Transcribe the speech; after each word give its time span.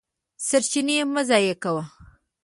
سرچینې 0.47 0.95
مه 1.13 1.21
ضایع 1.29 1.55
کوه. 1.63 1.83